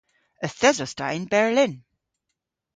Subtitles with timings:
[0.45, 1.73] Yth esos ta yn Berlin.